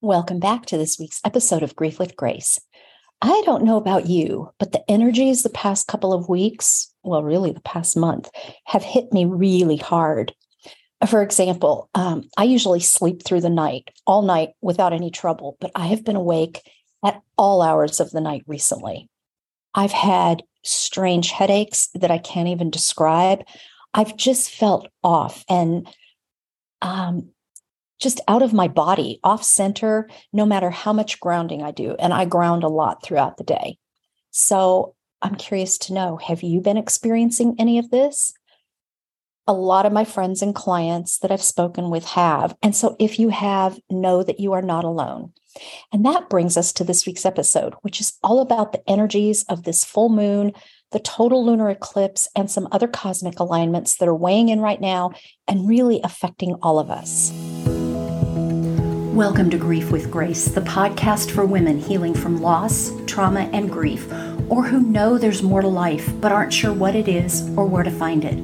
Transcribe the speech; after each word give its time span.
Welcome 0.00 0.38
back 0.38 0.64
to 0.66 0.78
this 0.78 0.96
week's 0.96 1.20
episode 1.24 1.64
of 1.64 1.74
Grief 1.74 1.98
with 1.98 2.14
Grace. 2.14 2.60
I 3.20 3.42
don't 3.44 3.64
know 3.64 3.76
about 3.76 4.06
you, 4.06 4.50
but 4.60 4.70
the 4.70 4.88
energies 4.88 5.42
the 5.42 5.50
past 5.50 5.88
couple 5.88 6.12
of 6.12 6.28
weeks, 6.28 6.94
well, 7.02 7.24
really 7.24 7.50
the 7.50 7.60
past 7.62 7.96
month, 7.96 8.30
have 8.66 8.84
hit 8.84 9.12
me 9.12 9.24
really 9.24 9.76
hard. 9.76 10.32
For 11.08 11.20
example, 11.20 11.90
um, 11.96 12.22
I 12.36 12.44
usually 12.44 12.78
sleep 12.78 13.24
through 13.24 13.40
the 13.40 13.50
night, 13.50 13.90
all 14.06 14.22
night 14.22 14.50
without 14.60 14.92
any 14.92 15.10
trouble, 15.10 15.56
but 15.58 15.72
I 15.74 15.88
have 15.88 16.04
been 16.04 16.14
awake 16.14 16.62
at 17.04 17.20
all 17.36 17.60
hours 17.60 17.98
of 17.98 18.12
the 18.12 18.20
night 18.20 18.44
recently. 18.46 19.10
I've 19.74 19.90
had 19.90 20.44
strange 20.64 21.32
headaches 21.32 21.88
that 21.94 22.12
I 22.12 22.18
can't 22.18 22.46
even 22.46 22.70
describe. 22.70 23.42
I've 23.94 24.16
just 24.16 24.48
felt 24.48 24.86
off 25.02 25.44
and 25.48 25.88
um, 26.82 27.30
just 27.98 28.20
out 28.28 28.42
of 28.42 28.52
my 28.52 28.68
body, 28.68 29.20
off 29.24 29.42
center, 29.42 30.08
no 30.32 30.46
matter 30.46 30.70
how 30.70 30.92
much 30.92 31.20
grounding 31.20 31.62
I 31.62 31.70
do. 31.70 31.96
And 31.98 32.12
I 32.12 32.24
ground 32.24 32.62
a 32.62 32.68
lot 32.68 33.02
throughout 33.02 33.36
the 33.36 33.44
day. 33.44 33.78
So 34.30 34.94
I'm 35.20 35.34
curious 35.34 35.78
to 35.78 35.94
know 35.94 36.16
have 36.16 36.42
you 36.42 36.60
been 36.60 36.76
experiencing 36.76 37.56
any 37.58 37.78
of 37.78 37.90
this? 37.90 38.32
A 39.46 39.52
lot 39.52 39.86
of 39.86 39.92
my 39.92 40.04
friends 40.04 40.42
and 40.42 40.54
clients 40.54 41.18
that 41.18 41.32
I've 41.32 41.42
spoken 41.42 41.90
with 41.90 42.04
have. 42.04 42.54
And 42.62 42.76
so 42.76 42.96
if 42.98 43.18
you 43.18 43.30
have, 43.30 43.80
know 43.90 44.22
that 44.22 44.40
you 44.40 44.52
are 44.52 44.62
not 44.62 44.84
alone. 44.84 45.32
And 45.92 46.04
that 46.04 46.28
brings 46.28 46.56
us 46.56 46.72
to 46.74 46.84
this 46.84 47.06
week's 47.06 47.24
episode, 47.24 47.74
which 47.80 48.00
is 48.00 48.18
all 48.22 48.40
about 48.40 48.72
the 48.72 48.88
energies 48.88 49.44
of 49.44 49.64
this 49.64 49.84
full 49.84 50.10
moon, 50.10 50.52
the 50.92 51.00
total 51.00 51.44
lunar 51.44 51.70
eclipse, 51.70 52.28
and 52.36 52.50
some 52.50 52.68
other 52.70 52.86
cosmic 52.86 53.40
alignments 53.40 53.96
that 53.96 54.08
are 54.08 54.14
weighing 54.14 54.50
in 54.50 54.60
right 54.60 54.80
now 54.80 55.12
and 55.48 55.68
really 55.68 56.00
affecting 56.04 56.54
all 56.62 56.78
of 56.78 56.90
us. 56.90 57.32
Welcome 59.18 59.50
to 59.50 59.58
Grief 59.58 59.90
with 59.90 60.12
Grace, 60.12 60.44
the 60.44 60.60
podcast 60.60 61.32
for 61.32 61.44
women 61.44 61.80
healing 61.80 62.14
from 62.14 62.40
loss, 62.40 62.92
trauma, 63.06 63.50
and 63.52 63.68
grief, 63.68 64.08
or 64.48 64.62
who 64.62 64.78
know 64.78 65.18
there's 65.18 65.42
more 65.42 65.60
to 65.60 65.66
life 65.66 66.08
but 66.20 66.30
aren't 66.30 66.52
sure 66.52 66.72
what 66.72 66.94
it 66.94 67.08
is 67.08 67.42
or 67.56 67.66
where 67.66 67.82
to 67.82 67.90
find 67.90 68.24
it. 68.24 68.36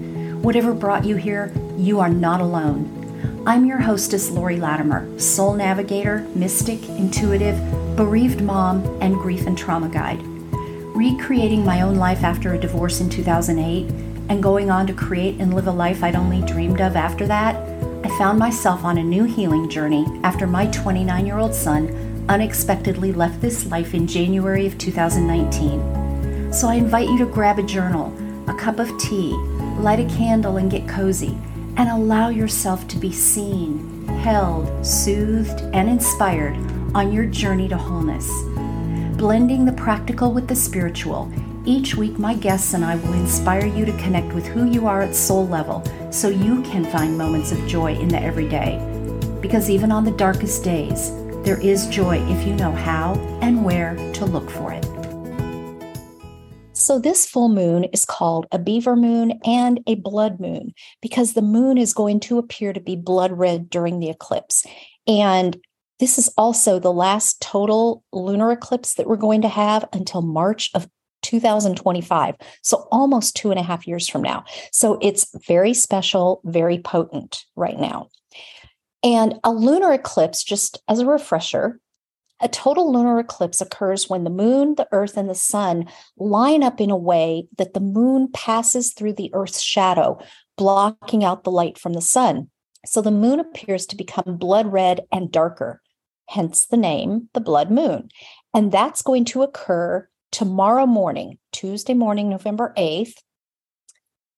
Whatever 0.43 0.75
brought 0.75 1.05
you 1.05 1.15
here, 1.15 1.53
you 1.77 2.01
are 2.01 2.09
not 2.09 2.41
alone. 2.41 3.45
I'm 3.47 3.67
your 3.67 3.79
hostess, 3.79 4.31
Lori 4.31 4.57
Latimer, 4.57 5.17
soul 5.17 5.55
navigator, 5.55 6.27
mystic, 6.35 6.89
intuitive, 6.89 7.57
bereaved 7.95 8.43
mom, 8.43 8.85
and 9.01 9.15
grief 9.15 9.47
and 9.47 9.57
trauma 9.57 9.89
guide. 9.89 10.23
Recreating 10.25 11.65
my 11.65 11.83
own 11.83 11.95
life 11.99 12.25
after 12.25 12.53
a 12.53 12.59
divorce 12.59 13.01
in 13.01 13.09
2008 13.09 13.89
and 14.29 14.43
going 14.43 14.73
on 14.73 14.89
to 14.89 14.93
create 14.93 15.41
and 15.41 15.55
live 15.55 15.69
a 15.69 15.71
life 15.71 16.03
I'd 16.03 16.17
only 16.17 16.43
dreamed 16.43 16.81
of 16.81 16.97
after 16.97 17.29
that 17.29 17.74
I 18.05 18.19
found 18.19 18.39
myself 18.39 18.85
on 18.85 18.99
a 18.99 19.03
new 19.03 19.25
healing 19.25 19.67
journey 19.67 20.05
after 20.23 20.47
my 20.47 20.67
29 20.67 21.25
year 21.25 21.39
old 21.39 21.55
son 21.55 22.27
unexpectedly 22.29 23.15
left 23.15 23.41
this 23.41 23.65
life 23.65 23.95
in 23.95 24.07
January 24.07 24.67
of 24.67 24.77
2019. 24.77 26.53
So 26.53 26.69
I 26.69 26.75
invite 26.75 27.09
you 27.09 27.17
to 27.17 27.25
grab 27.25 27.59
a 27.59 27.63
journal, 27.63 28.15
a 28.47 28.53
cup 28.53 28.79
of 28.79 28.95
tea, 28.99 29.33
light 29.79 30.01
a 30.01 30.17
candle, 30.17 30.59
and 30.59 30.71
get 30.71 30.87
cozy, 30.87 31.39
and 31.79 31.89
allow 31.89 32.29
yourself 32.29 32.87
to 32.89 32.99
be 32.99 33.11
seen, 33.11 34.07
held, 34.07 34.85
soothed, 34.85 35.63
and 35.73 35.89
inspired 35.89 36.57
on 36.95 37.11
your 37.11 37.25
journey 37.25 37.69
to 37.69 37.79
wholeness. 37.79 38.31
Blending 39.17 39.65
the 39.65 39.73
practical 39.73 40.31
with 40.31 40.47
the 40.47 40.55
spiritual 40.55 41.33
each 41.67 41.95
week, 41.95 42.19
my 42.19 42.35
guests 42.35 42.75
and 42.75 42.85
I 42.85 42.97
will 42.97 43.15
inspire 43.15 43.67
you 43.67 43.85
to 43.87 43.97
connect 43.97 44.35
with 44.35 44.47
who 44.47 44.67
you 44.71 44.87
are 44.87 45.03
at 45.03 45.15
soul 45.15 45.47
level 45.47 45.83
so 46.13 46.29
you 46.29 46.63
can 46.63 46.85
find 46.85 47.17
moments 47.17 47.53
of 47.53 47.67
joy 47.67 47.95
in 47.95 48.09
the 48.09 48.21
everyday. 48.21 48.79
Because 49.41 49.71
even 49.71 49.91
on 49.91 50.05
the 50.05 50.11
darkest 50.11 50.63
days, 50.63 51.11
there 51.43 51.61
is 51.61 51.87
joy 51.89 52.19
if 52.31 52.47
you 52.47 52.55
know 52.55 52.73
how 52.73 53.15
and 53.41 53.65
where 53.65 53.95
to 54.15 54.27
look 54.27 54.51
for 54.51 54.73
it. 54.73 54.85
So, 56.73 56.99
this 56.99 57.25
full 57.25 57.49
moon 57.49 57.85
is 57.85 58.05
called 58.05 58.47
a 58.53 58.59
beaver 58.59 58.97
moon 58.97 59.41
and 59.45 59.81
a 59.87 59.95
blood 59.95 60.41
moon 60.41 60.75
because 61.01 61.33
the 61.33 61.41
moon 61.41 61.79
is 61.79 61.95
going 61.95 62.21
to 62.21 62.39
appear 62.39 62.73
to 62.73 62.81
be 62.81 62.97
blood 62.97 63.33
red 63.33 63.71
during 63.71 64.01
the 64.01 64.11
eclipse. 64.11 64.67
And 65.07 65.57
this 66.01 66.19
is 66.19 66.31
also 66.37 66.79
the 66.79 66.93
last 66.93 67.41
total 67.41 68.03
lunar 68.13 68.51
eclipse 68.51 68.95
that 68.95 69.07
we're 69.07 69.17
going 69.17 69.43
to 69.43 69.49
have 69.49 69.89
until 69.93 70.21
March 70.21 70.71
of 70.75 70.89
2025. 71.25 72.37
So 72.63 72.87
almost 72.93 73.35
two 73.35 73.51
and 73.51 73.59
a 73.59 73.65
half 73.65 73.89
years 73.89 74.09
from 74.09 74.23
now. 74.23 74.45
So 74.71 74.99
it's 75.03 75.27
very 75.47 75.75
special, 75.75 76.41
very 76.45 76.79
potent 76.79 77.45
right 77.57 77.79
now. 77.79 78.11
And 79.03 79.35
a 79.43 79.53
lunar 79.53 79.93
eclipse, 79.93 80.45
just 80.45 80.79
as 80.89 81.01
a 81.01 81.07
refresher, 81.07 81.81
a 82.41 82.49
total 82.49 82.93
lunar 82.93 83.19
eclipse 83.19 83.61
occurs 83.61 84.09
when 84.09 84.25
the 84.25 84.31
moon, 84.31 84.75
the 84.75 84.89
earth, 84.93 85.17
and 85.17 85.29
the 85.31 85.35
sun 85.35 85.87
line 86.19 86.63
up 86.63 86.81
in 86.81 86.91
a 86.91 86.97
way 86.97 87.47
that 87.59 87.75
the 87.75 87.81
moon 87.81 88.29
passes 88.33 88.93
through 88.93 89.15
the 89.15 89.31
earth's 89.35 89.61
shadow, 89.61 90.19
blocking 90.57 91.25
out 91.25 91.45
the 91.45 91.51
light 91.51 91.79
from 91.79 91.95
the 91.95 92.01
sun. 92.01 92.51
So 92.87 93.01
the 93.01 93.11
moon 93.11 93.41
appears 93.41 93.87
to 93.87 93.97
become 93.97 94.37
blood 94.37 94.73
red 94.73 95.03
and 95.11 95.31
darker, 95.31 95.81
hence 96.29 96.67
the 96.67 96.77
name, 96.77 97.29
the 97.33 97.41
blood 97.41 97.71
moon. 97.71 98.09
And 98.53 98.71
that's 98.71 99.03
going 99.03 99.25
to 99.27 99.43
occur 99.43 100.09
tomorrow 100.35 100.85
morning, 100.85 101.39
Tuesday 101.53 101.95
morning, 101.95 102.29
November 102.29 102.75
8th, 102.77 103.15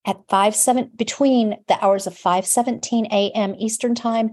at 0.05 0.17
5 0.29 0.55
7 0.55 0.91
between 0.95 1.57
the 1.67 1.83
hours 1.83 2.05
of 2.05 2.15
5 2.15 2.45
17 2.45 3.07
a.m. 3.07 3.55
Eastern 3.57 3.95
time 3.95 4.29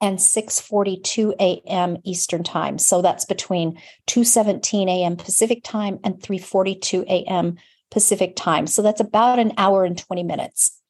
and 0.00 0.18
6:42 0.18 1.34
a.m. 1.40 1.96
Eastern 2.04 2.44
time. 2.44 2.78
So 2.78 3.02
that's 3.02 3.24
between 3.24 3.80
2:17 4.06 4.88
a.m. 4.88 5.16
Pacific 5.16 5.64
time 5.64 5.98
and 6.04 6.20
3:42 6.20 7.02
a.m. 7.08 7.56
Pacific 7.90 8.36
time. 8.36 8.68
So 8.68 8.80
that's 8.80 9.00
about 9.00 9.40
an 9.40 9.54
hour 9.58 9.84
and 9.84 9.98
20 9.98 10.22
minutes. 10.22 10.80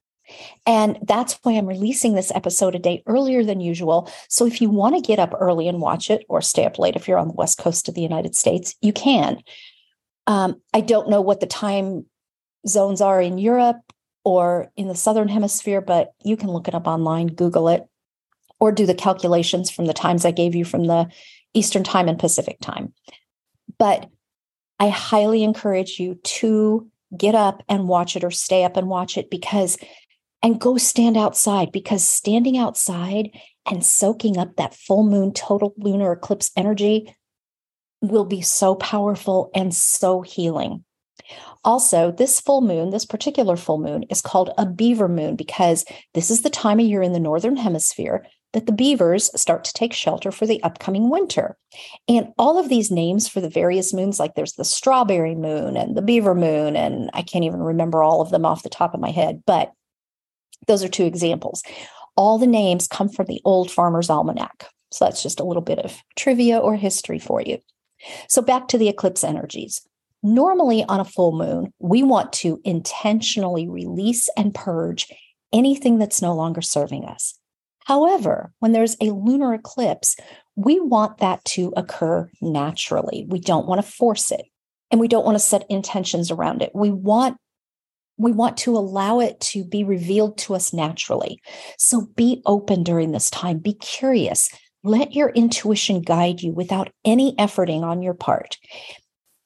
And 0.66 0.98
that's 1.04 1.38
why 1.42 1.52
I'm 1.52 1.66
releasing 1.66 2.12
this 2.12 2.30
episode 2.34 2.74
a 2.74 2.78
day 2.78 3.02
earlier 3.06 3.44
than 3.44 3.60
usual. 3.60 4.10
So 4.28 4.44
if 4.44 4.60
you 4.60 4.68
want 4.68 4.94
to 4.94 5.00
get 5.00 5.18
up 5.18 5.32
early 5.40 5.68
and 5.68 5.80
watch 5.80 6.10
it 6.10 6.26
or 6.28 6.42
stay 6.42 6.66
up 6.66 6.78
late 6.78 6.96
if 6.96 7.08
you're 7.08 7.16
on 7.16 7.28
the 7.28 7.34
west 7.34 7.56
coast 7.56 7.88
of 7.88 7.94
the 7.94 8.02
United 8.02 8.36
States, 8.36 8.76
you 8.82 8.92
can. 8.92 9.42
Um, 10.28 10.60
I 10.74 10.82
don't 10.82 11.08
know 11.08 11.22
what 11.22 11.40
the 11.40 11.46
time 11.46 12.04
zones 12.66 13.00
are 13.00 13.20
in 13.20 13.38
Europe 13.38 13.80
or 14.24 14.70
in 14.76 14.86
the 14.86 14.94
Southern 14.94 15.28
Hemisphere, 15.28 15.80
but 15.80 16.12
you 16.22 16.36
can 16.36 16.50
look 16.50 16.68
it 16.68 16.74
up 16.74 16.86
online, 16.86 17.28
Google 17.28 17.68
it, 17.68 17.84
or 18.60 18.70
do 18.70 18.84
the 18.84 18.94
calculations 18.94 19.70
from 19.70 19.86
the 19.86 19.94
times 19.94 20.26
I 20.26 20.30
gave 20.30 20.54
you 20.54 20.66
from 20.66 20.84
the 20.84 21.08
Eastern 21.54 21.82
Time 21.82 22.08
and 22.08 22.18
Pacific 22.18 22.58
Time. 22.60 22.92
But 23.78 24.10
I 24.78 24.90
highly 24.90 25.42
encourage 25.42 25.98
you 25.98 26.16
to 26.16 26.90
get 27.16 27.34
up 27.34 27.62
and 27.66 27.88
watch 27.88 28.14
it 28.14 28.22
or 28.22 28.30
stay 28.30 28.64
up 28.64 28.76
and 28.76 28.86
watch 28.86 29.16
it 29.16 29.30
because, 29.30 29.78
and 30.42 30.60
go 30.60 30.76
stand 30.76 31.16
outside 31.16 31.72
because 31.72 32.06
standing 32.06 32.58
outside 32.58 33.30
and 33.64 33.82
soaking 33.82 34.36
up 34.36 34.56
that 34.56 34.74
full 34.74 35.04
moon 35.04 35.32
total 35.32 35.72
lunar 35.78 36.12
eclipse 36.12 36.50
energy 36.54 37.14
will 38.00 38.24
be 38.24 38.42
so 38.42 38.74
powerful 38.74 39.50
and 39.54 39.74
so 39.74 40.22
healing. 40.22 40.84
Also, 41.64 42.10
this 42.10 42.40
full 42.40 42.60
moon, 42.60 42.90
this 42.90 43.04
particular 43.04 43.56
full 43.56 43.78
moon, 43.78 44.04
is 44.04 44.20
called 44.20 44.50
a 44.56 44.64
beaver 44.64 45.08
moon 45.08 45.36
because 45.36 45.84
this 46.14 46.30
is 46.30 46.42
the 46.42 46.50
time 46.50 46.80
of 46.80 46.86
year 46.86 47.02
in 47.02 47.12
the 47.12 47.20
Northern 47.20 47.56
Hemisphere 47.56 48.26
that 48.54 48.66
the 48.66 48.72
beavers 48.72 49.30
start 49.38 49.64
to 49.64 49.72
take 49.74 49.92
shelter 49.92 50.30
for 50.30 50.46
the 50.46 50.62
upcoming 50.62 51.10
winter. 51.10 51.58
And 52.08 52.28
all 52.38 52.58
of 52.58 52.70
these 52.70 52.90
names 52.90 53.28
for 53.28 53.40
the 53.40 53.50
various 53.50 53.92
moons, 53.92 54.18
like 54.18 54.34
there's 54.34 54.54
the 54.54 54.64
strawberry 54.64 55.34
moon 55.34 55.76
and 55.76 55.96
the 55.96 56.02
beaver 56.02 56.34
moon, 56.34 56.74
and 56.74 57.10
I 57.12 57.22
can't 57.22 57.44
even 57.44 57.60
remember 57.60 58.02
all 58.02 58.22
of 58.22 58.30
them 58.30 58.46
off 58.46 58.62
the 58.62 58.70
top 58.70 58.94
of 58.94 59.00
my 59.00 59.10
head, 59.10 59.42
but 59.46 59.72
those 60.66 60.82
are 60.82 60.88
two 60.88 61.04
examples. 61.04 61.62
All 62.16 62.38
the 62.38 62.46
names 62.46 62.88
come 62.88 63.08
from 63.08 63.26
the 63.26 63.40
Old 63.44 63.70
Farmer's 63.70 64.10
Almanac. 64.10 64.68
So 64.90 65.04
that's 65.04 65.22
just 65.22 65.40
a 65.40 65.44
little 65.44 65.62
bit 65.62 65.78
of 65.78 65.96
trivia 66.16 66.58
or 66.58 66.74
history 66.74 67.18
for 67.18 67.42
you. 67.42 67.58
So 68.28 68.42
back 68.42 68.68
to 68.68 68.78
the 68.78 68.88
eclipse 68.88 69.24
energies. 69.24 69.82
Normally 70.22 70.84
on 70.84 71.00
a 71.00 71.04
full 71.04 71.32
moon, 71.32 71.72
we 71.78 72.02
want 72.02 72.32
to 72.34 72.60
intentionally 72.64 73.68
release 73.68 74.28
and 74.36 74.54
purge 74.54 75.06
anything 75.52 75.98
that's 75.98 76.22
no 76.22 76.34
longer 76.34 76.60
serving 76.60 77.04
us. 77.04 77.38
However, 77.84 78.52
when 78.58 78.72
there's 78.72 78.96
a 79.00 79.10
lunar 79.10 79.54
eclipse, 79.54 80.16
we 80.56 80.80
want 80.80 81.18
that 81.18 81.44
to 81.46 81.72
occur 81.76 82.28
naturally. 82.42 83.26
We 83.28 83.40
don't 83.40 83.66
want 83.66 83.80
to 83.80 83.90
force 83.90 84.30
it 84.30 84.44
and 84.90 85.00
we 85.00 85.08
don't 85.08 85.24
want 85.24 85.36
to 85.36 85.40
set 85.40 85.64
intentions 85.70 86.30
around 86.30 86.62
it. 86.62 86.72
We 86.74 86.90
want 86.90 87.36
we 88.20 88.32
want 88.32 88.56
to 88.58 88.76
allow 88.76 89.20
it 89.20 89.38
to 89.38 89.64
be 89.64 89.84
revealed 89.84 90.36
to 90.38 90.54
us 90.56 90.72
naturally. 90.72 91.40
So 91.78 92.08
be 92.16 92.42
open 92.46 92.82
during 92.82 93.12
this 93.12 93.30
time, 93.30 93.58
be 93.58 93.74
curious, 93.74 94.50
let 94.84 95.14
your 95.14 95.30
intuition 95.30 96.00
guide 96.00 96.42
you 96.42 96.52
without 96.52 96.90
any 97.04 97.34
efforting 97.36 97.82
on 97.82 98.02
your 98.02 98.14
part. 98.14 98.58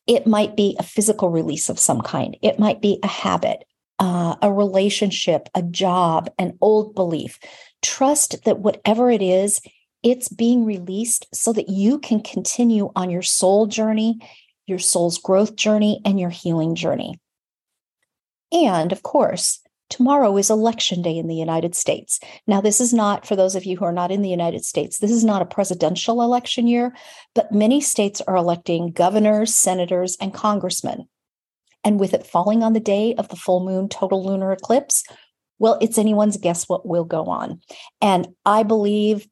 It 0.07 0.27
might 0.27 0.57
be 0.57 0.77
a 0.79 0.83
physical 0.83 1.31
release 1.31 1.69
of 1.69 1.79
some 1.79 2.01
kind, 2.01 2.37
it 2.43 2.59
might 2.59 2.81
be 2.81 2.99
a 3.03 3.09
habit, 3.09 3.65
uh, 3.99 4.37
a 4.43 4.53
relationship, 4.53 5.49
a 5.55 5.63
job, 5.63 6.31
an 6.39 6.59
old 6.61 6.95
belief. 6.95 7.39
Trust 7.83 8.45
that 8.45 8.59
whatever 8.59 9.11
it 9.11 9.23
is, 9.23 9.61
it's 10.03 10.29
being 10.29 10.65
released 10.65 11.27
so 11.33 11.53
that 11.53 11.69
you 11.69 11.99
can 11.99 12.21
continue 12.21 12.91
on 12.97 13.11
your 13.11 13.23
soul 13.23 13.67
journey, 13.67 14.19
your 14.67 14.81
soul's 14.81 15.19
growth 15.19 15.55
journey, 15.57 16.01
and 16.05 16.19
your 16.19 16.31
healing 16.31 16.75
journey. 16.75 17.21
And 18.53 18.93
of 18.93 19.03
course, 19.03 19.61
tomorrow 19.93 20.37
is 20.39 20.51
election 20.51 21.03
day 21.03 21.17
in 21.17 21.29
the 21.29 21.37
United 21.37 21.75
States. 21.75 22.19
Now, 22.47 22.61
this 22.61 22.81
is 22.81 22.93
not, 22.93 23.27
for 23.27 23.37
those 23.37 23.55
of 23.55 23.65
you 23.65 23.77
who 23.77 23.85
are 23.85 23.93
not 23.93 24.11
in 24.11 24.23
the 24.23 24.31
United 24.31 24.65
States, 24.65 24.99
this 24.99 25.11
is 25.11 25.25
not 25.25 25.43
a 25.43 25.47
presidential 25.47 26.23
election 26.23 26.67
year, 26.67 26.97
but 27.35 27.53
many 27.53 27.81
states 27.81 28.21
are 28.23 28.37
electing 28.37 28.91
governors, 28.91 29.55
senators, 29.55 30.17
and 30.21 30.33
congressmen. 30.33 31.09
And 31.85 32.01
with 32.01 32.15
it 32.15 32.27
falling 32.27 32.63
on 32.63 32.73
the 32.73 32.81
day 32.81 33.15
of 33.15 33.29
the 33.29 33.37
full 33.37 33.65
moon 33.65 33.89
total 33.89 34.25
lunar 34.25 34.53
eclipse, 34.53 35.05
well, 35.59 35.79
it's 35.81 35.99
anyone's 35.99 36.39
guess 36.39 36.69
what 36.69 36.87
will 36.87 37.05
go 37.05 37.27
on. 37.27 37.61
And 38.01 38.29
I 38.47 38.63
believe 38.63 39.29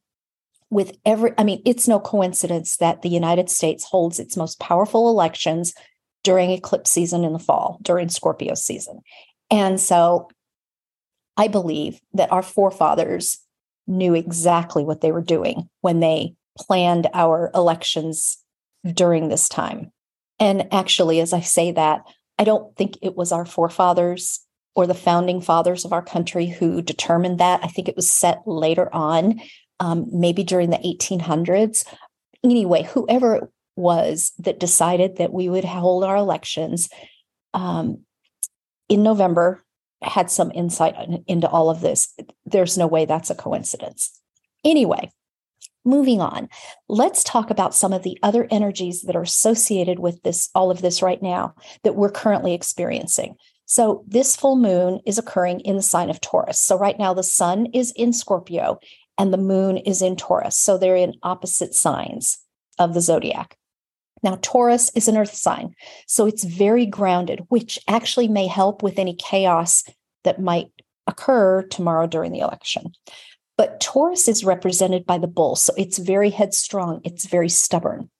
with 0.68 0.96
every, 1.04 1.32
I 1.38 1.44
mean, 1.44 1.62
it's 1.64 1.88
no 1.88 1.98
coincidence 1.98 2.76
that 2.76 3.02
the 3.02 3.08
United 3.08 3.50
States 3.50 3.84
holds 3.84 4.20
its 4.20 4.36
most 4.36 4.60
powerful 4.60 5.08
elections 5.08 5.72
during 6.22 6.50
eclipse 6.50 6.90
season 6.90 7.24
in 7.24 7.32
the 7.32 7.38
fall, 7.38 7.78
during 7.82 8.10
Scorpio 8.10 8.54
season. 8.54 9.00
And 9.50 9.80
so 9.80 10.28
I 11.36 11.48
believe 11.48 12.00
that 12.14 12.32
our 12.32 12.42
forefathers 12.42 13.38
knew 13.86 14.14
exactly 14.14 14.84
what 14.84 15.00
they 15.00 15.12
were 15.12 15.22
doing 15.22 15.68
when 15.80 16.00
they 16.00 16.34
planned 16.56 17.08
our 17.14 17.50
elections 17.54 18.38
during 18.84 19.28
this 19.28 19.48
time. 19.48 19.92
And 20.38 20.72
actually, 20.72 21.20
as 21.20 21.32
I 21.32 21.40
say 21.40 21.72
that, 21.72 22.02
I 22.38 22.44
don't 22.44 22.74
think 22.76 22.96
it 23.02 23.16
was 23.16 23.32
our 23.32 23.44
forefathers 23.44 24.40
or 24.74 24.86
the 24.86 24.94
founding 24.94 25.40
fathers 25.40 25.84
of 25.84 25.92
our 25.92 26.02
country 26.02 26.46
who 26.46 26.80
determined 26.80 27.38
that. 27.38 27.60
I 27.62 27.66
think 27.66 27.88
it 27.88 27.96
was 27.96 28.10
set 28.10 28.40
later 28.46 28.92
on, 28.94 29.40
um, 29.80 30.06
maybe 30.10 30.44
during 30.44 30.70
the 30.70 30.78
1800s. 30.78 31.84
Anyway, 32.42 32.84
whoever 32.84 33.36
it 33.36 33.44
was 33.76 34.32
that 34.38 34.60
decided 34.60 35.16
that 35.16 35.32
we 35.32 35.48
would 35.48 35.64
hold 35.64 36.04
our 36.04 36.16
elections 36.16 36.88
um, 37.52 38.04
in 38.88 39.02
November 39.02 39.62
had 40.02 40.30
some 40.30 40.50
insight 40.54 40.94
into 41.26 41.48
all 41.48 41.70
of 41.70 41.80
this. 41.80 42.14
There's 42.44 42.78
no 42.78 42.86
way 42.86 43.04
that's 43.04 43.30
a 43.30 43.34
coincidence. 43.34 44.18
Anyway, 44.64 45.10
moving 45.84 46.20
on, 46.20 46.48
let's 46.88 47.24
talk 47.24 47.50
about 47.50 47.74
some 47.74 47.92
of 47.92 48.02
the 48.02 48.18
other 48.22 48.46
energies 48.50 49.02
that 49.02 49.16
are 49.16 49.22
associated 49.22 49.98
with 49.98 50.22
this, 50.22 50.50
all 50.54 50.70
of 50.70 50.82
this 50.82 51.02
right 51.02 51.22
now 51.22 51.54
that 51.84 51.96
we're 51.96 52.10
currently 52.10 52.54
experiencing. 52.54 53.36
So, 53.66 54.04
this 54.08 54.34
full 54.34 54.56
moon 54.56 55.00
is 55.06 55.16
occurring 55.16 55.60
in 55.60 55.76
the 55.76 55.82
sign 55.82 56.10
of 56.10 56.20
Taurus. 56.20 56.58
So, 56.58 56.76
right 56.76 56.98
now, 56.98 57.14
the 57.14 57.22
sun 57.22 57.66
is 57.66 57.92
in 57.94 58.12
Scorpio 58.12 58.80
and 59.16 59.32
the 59.32 59.38
moon 59.38 59.76
is 59.76 60.02
in 60.02 60.16
Taurus. 60.16 60.56
So, 60.56 60.76
they're 60.76 60.96
in 60.96 61.14
opposite 61.22 61.72
signs 61.74 62.38
of 62.80 62.94
the 62.94 63.00
zodiac. 63.00 63.56
Now, 64.22 64.38
Taurus 64.42 64.90
is 64.94 65.08
an 65.08 65.16
earth 65.16 65.34
sign, 65.34 65.74
so 66.06 66.26
it's 66.26 66.44
very 66.44 66.86
grounded, 66.86 67.40
which 67.48 67.78
actually 67.88 68.28
may 68.28 68.46
help 68.46 68.82
with 68.82 68.98
any 68.98 69.14
chaos 69.14 69.84
that 70.24 70.40
might 70.40 70.70
occur 71.06 71.62
tomorrow 71.62 72.06
during 72.06 72.32
the 72.32 72.40
election. 72.40 72.92
But 73.56 73.80
Taurus 73.80 74.28
is 74.28 74.44
represented 74.44 75.04
by 75.04 75.18
the 75.18 75.26
bull, 75.26 75.56
so 75.56 75.72
it's 75.76 75.98
very 75.98 76.30
headstrong, 76.30 77.00
it's 77.04 77.26
very 77.26 77.48
stubborn. 77.48 78.10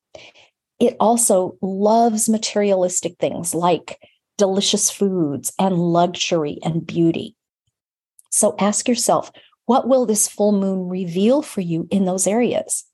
It 0.79 0.97
also 0.99 1.57
loves 1.61 2.29
materialistic 2.29 3.17
things 3.19 3.55
like 3.55 3.99
delicious 4.39 4.91
foods 4.91 5.53
and 5.59 5.79
luxury 5.79 6.59
and 6.63 6.87
beauty. 6.87 7.37
So 8.31 8.55
ask 8.59 8.89
yourself, 8.89 9.31
what 9.67 9.87
will 9.87 10.07
this 10.07 10.29
full 10.29 10.53
moon 10.53 10.89
reveal 10.89 11.43
for 11.43 11.61
you 11.61 11.87
in 11.91 12.07
those 12.07 12.27
areas? 12.27 12.85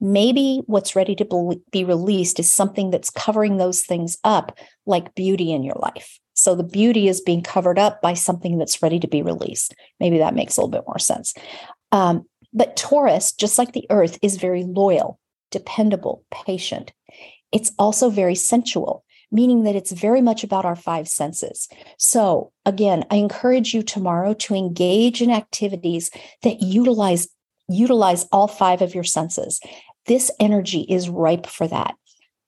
Maybe 0.00 0.62
what's 0.66 0.96
ready 0.96 1.14
to 1.16 1.60
be 1.72 1.84
released 1.84 2.38
is 2.38 2.50
something 2.50 2.90
that's 2.90 3.10
covering 3.10 3.56
those 3.56 3.82
things 3.82 4.18
up, 4.24 4.58
like 4.86 5.14
beauty 5.14 5.52
in 5.52 5.62
your 5.62 5.76
life. 5.76 6.18
So 6.34 6.54
the 6.54 6.62
beauty 6.62 7.08
is 7.08 7.20
being 7.20 7.42
covered 7.42 7.78
up 7.78 8.00
by 8.00 8.14
something 8.14 8.58
that's 8.58 8.82
ready 8.82 9.00
to 9.00 9.08
be 9.08 9.22
released. 9.22 9.74
Maybe 9.98 10.18
that 10.18 10.36
makes 10.36 10.56
a 10.56 10.60
little 10.60 10.70
bit 10.70 10.86
more 10.86 11.00
sense. 11.00 11.34
Um, 11.90 12.26
but 12.52 12.76
Taurus, 12.76 13.32
just 13.32 13.58
like 13.58 13.72
the 13.72 13.86
earth, 13.90 14.18
is 14.22 14.36
very 14.36 14.64
loyal, 14.64 15.18
dependable, 15.50 16.24
patient. 16.30 16.92
It's 17.50 17.72
also 17.78 18.08
very 18.10 18.34
sensual 18.34 19.04
meaning 19.30 19.64
that 19.64 19.76
it's 19.76 19.92
very 19.92 20.22
much 20.22 20.42
about 20.42 20.64
our 20.64 20.76
five 20.76 21.08
senses. 21.08 21.68
So, 21.98 22.52
again, 22.64 23.04
I 23.10 23.16
encourage 23.16 23.74
you 23.74 23.82
tomorrow 23.82 24.34
to 24.34 24.54
engage 24.54 25.20
in 25.20 25.30
activities 25.30 26.10
that 26.42 26.62
utilize 26.62 27.28
utilize 27.70 28.26
all 28.32 28.48
five 28.48 28.80
of 28.80 28.94
your 28.94 29.04
senses. 29.04 29.60
This 30.08 30.30
energy 30.40 30.80
is 30.88 31.08
ripe 31.08 31.46
for 31.46 31.68
that. 31.68 31.94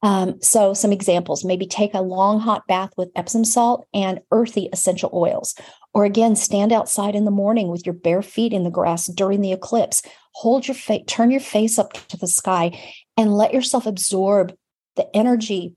Um, 0.03 0.41
so, 0.41 0.73
some 0.73 0.93
examples 0.93 1.45
maybe 1.45 1.67
take 1.67 1.93
a 1.93 2.01
long 2.01 2.41
hot 2.41 2.67
bath 2.67 2.91
with 2.97 3.11
Epsom 3.15 3.45
salt 3.45 3.87
and 3.93 4.21
earthy 4.33 4.71
essential 4.73 5.11
oils. 5.13 5.55
Or 5.93 6.05
again, 6.05 6.37
stand 6.37 6.73
outside 6.73 7.15
in 7.15 7.27
the 7.27 7.31
morning 7.31 7.69
with 7.69 7.85
your 7.85 7.93
bare 7.93 8.23
feet 8.23 8.55
in 8.55 8.65
the 8.65 8.71
grass 8.71 9.07
during 9.07 9.43
the 9.43 9.53
eclipse. 9.53 10.03
Hold 10.37 10.67
your 10.67 10.75
face, 10.75 11.05
turn 11.07 11.31
your 11.31 11.41
face 11.41 11.79
up 11.79 11.93
to 12.09 12.17
the 12.17 12.27
sky, 12.27 12.81
and 13.17 13.37
let 13.37 13.53
yourself 13.53 13.85
absorb 13.85 14.55
the 14.97 15.15
energy 15.15 15.75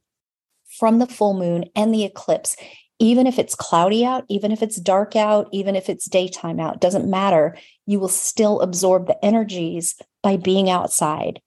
from 0.80 1.00
the 1.00 1.08
full 1.08 1.34
moon 1.34 1.66
and 1.76 1.94
the 1.94 2.06
eclipse, 2.06 2.56
even 3.00 3.28
if 3.28 3.38
it's 3.38 3.56
cloudy 3.56 4.06
out, 4.06 4.24
even 4.30 4.52
if 4.52 4.64
it's 4.64 4.80
dark 4.80 5.16
out, 5.18 5.50
even 5.52 5.76
if 5.76 5.90
it's 5.90 6.08
daytime 6.08 6.60
out, 6.60 6.80
doesn't 6.80 7.10
matter. 7.10 7.58
You 7.86 8.00
will 8.00 8.08
still 8.08 8.62
absorb 8.62 9.08
the 9.08 9.26
energies 9.26 9.96
by 10.22 10.38
being 10.38 10.70
outside. 10.70 11.42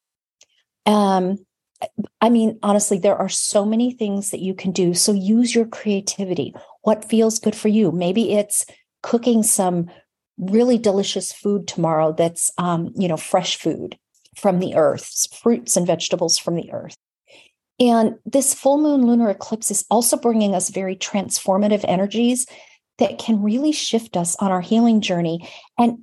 Um, 0.86 1.38
I 2.20 2.30
mean, 2.30 2.58
honestly, 2.62 2.98
there 2.98 3.16
are 3.16 3.28
so 3.28 3.64
many 3.64 3.92
things 3.92 4.30
that 4.30 4.40
you 4.40 4.54
can 4.54 4.72
do. 4.72 4.94
So 4.94 5.12
use 5.12 5.54
your 5.54 5.66
creativity. 5.66 6.54
What 6.82 7.04
feels 7.04 7.38
good 7.38 7.54
for 7.54 7.68
you? 7.68 7.92
Maybe 7.92 8.32
it's 8.32 8.64
cooking 9.02 9.42
some 9.42 9.90
really 10.38 10.78
delicious 10.78 11.32
food 11.32 11.66
tomorrow 11.66 12.12
that's, 12.12 12.50
um, 12.58 12.92
you 12.96 13.08
know, 13.08 13.16
fresh 13.16 13.56
food 13.56 13.98
from 14.36 14.58
the 14.58 14.74
earth, 14.74 15.26
fruits 15.34 15.76
and 15.76 15.86
vegetables 15.86 16.38
from 16.38 16.56
the 16.56 16.72
earth. 16.72 16.96
And 17.78 18.16
this 18.24 18.54
full 18.54 18.78
moon 18.78 19.06
lunar 19.06 19.28
eclipse 19.28 19.70
is 19.70 19.84
also 19.90 20.16
bringing 20.16 20.54
us 20.54 20.70
very 20.70 20.96
transformative 20.96 21.84
energies 21.86 22.46
that 22.98 23.18
can 23.18 23.42
really 23.42 23.72
shift 23.72 24.16
us 24.16 24.36
on 24.36 24.50
our 24.50 24.62
healing 24.62 25.00
journey 25.00 25.48
and 25.78 25.98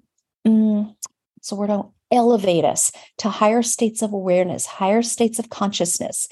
mm, 0.45 0.95
so 1.41 1.55
we're 1.55 1.67
don't 1.67 1.91
elevate 2.13 2.63
us 2.63 2.91
to 3.17 3.27
higher 3.27 3.63
states 3.63 4.01
of 4.01 4.13
awareness, 4.13 4.65
higher 4.65 5.01
states 5.01 5.39
of 5.39 5.49
consciousness. 5.49 6.29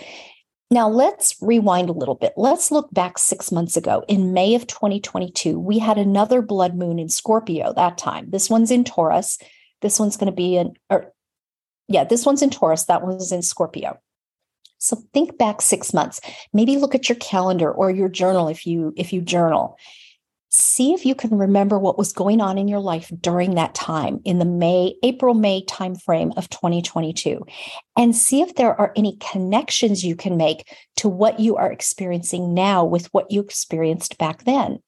Now, 0.69 0.87
let's 0.87 1.35
rewind 1.41 1.89
a 1.89 1.93
little 1.93 2.15
bit. 2.15 2.31
Let's 2.37 2.71
look 2.71 2.93
back 2.93 3.17
six 3.17 3.51
months 3.51 3.75
ago. 3.75 4.05
In 4.07 4.31
May 4.31 4.55
of 4.55 4.67
2022, 4.67 5.59
we 5.59 5.79
had 5.79 5.97
another 5.97 6.41
blood 6.41 6.75
moon 6.75 6.97
in 6.97 7.09
Scorpio 7.09 7.73
that 7.73 7.97
time. 7.97 8.29
This 8.29 8.49
one's 8.49 8.71
in 8.71 8.85
Taurus. 8.85 9.37
This 9.81 9.99
one's 9.99 10.15
going 10.15 10.31
to 10.31 10.31
be 10.31 10.55
in, 10.55 10.75
or 10.89 11.11
yeah, 11.89 12.05
this 12.05 12.25
one's 12.25 12.41
in 12.41 12.51
Taurus. 12.51 12.85
That 12.85 13.03
one's 13.03 13.33
in 13.33 13.41
Scorpio. 13.41 13.99
So 14.77 14.97
think 15.13 15.37
back 15.37 15.61
6 15.61 15.93
months. 15.93 16.21
Maybe 16.53 16.77
look 16.77 16.95
at 16.95 17.09
your 17.09 17.17
calendar 17.17 17.69
or 17.69 17.91
your 17.91 18.09
journal 18.09 18.47
if 18.47 18.65
you 18.65 18.93
if 18.95 19.11
you 19.11 19.21
journal. 19.21 19.77
See 20.53 20.93
if 20.93 21.05
you 21.05 21.15
can 21.15 21.37
remember 21.37 21.79
what 21.79 21.97
was 21.97 22.11
going 22.11 22.41
on 22.41 22.57
in 22.57 22.67
your 22.67 22.81
life 22.81 23.09
during 23.21 23.55
that 23.55 23.73
time 23.73 24.19
in 24.25 24.37
the 24.37 24.43
May 24.43 24.95
April 25.01 25.33
May 25.33 25.63
timeframe 25.63 26.37
of 26.37 26.49
2022 26.49 27.45
and 27.97 28.13
see 28.13 28.41
if 28.41 28.55
there 28.55 28.79
are 28.79 28.91
any 28.97 29.15
connections 29.21 30.03
you 30.03 30.17
can 30.17 30.35
make 30.35 30.67
to 30.97 31.07
what 31.07 31.39
you 31.39 31.55
are 31.55 31.71
experiencing 31.71 32.53
now 32.53 32.83
with 32.83 33.05
what 33.13 33.31
you 33.31 33.39
experienced 33.39 34.17
back 34.17 34.43
then. 34.43 34.79